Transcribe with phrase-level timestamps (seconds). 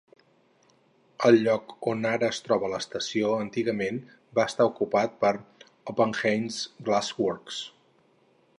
[1.29, 3.99] Ell lloc on ara es troba l'estació antigament
[4.39, 5.31] va estar ocupat per
[5.93, 7.61] Oppenheims Glassworks.